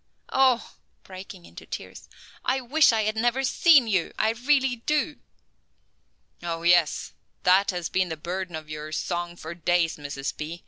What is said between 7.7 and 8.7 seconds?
been the burden of